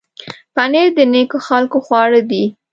پنېر 0.55 0.87
د 0.97 0.99
نېکو 1.13 1.37
خلکو 1.47 1.77
خواړه 1.85 2.21
دي. 2.29 2.43